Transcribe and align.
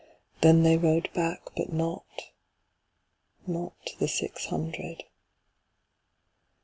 Then 0.41 0.63
they 0.63 0.77
rode 0.79 1.13
back, 1.13 1.43
but 1.55 1.67
notNot 1.71 2.01
the 3.99 4.07
six 4.07 4.47
hundred. 4.47 5.03